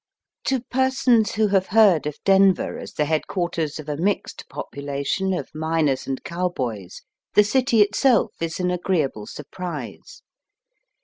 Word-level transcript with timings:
To 0.45 0.61
persons 0.61 1.33
who 1.35 1.49
have 1.49 1.67
heard 1.67 2.07
of 2.07 2.17
Denver 2.25 2.79
as 2.79 2.93
the 2.93 3.05
head 3.05 3.21
qnarters 3.29 3.77
of 3.79 3.87
a 3.87 3.97
mixed 3.97 4.49
population 4.49 5.31
of 5.31 5.53
miners 5.53 6.07
and 6.07 6.23
cowboys, 6.23 7.03
the 7.35 7.43
city 7.43 7.85
itseK 7.85 8.29
is 8.39 8.59
an 8.59 8.71
agreeable 8.71 9.27
surprise. 9.27 10.23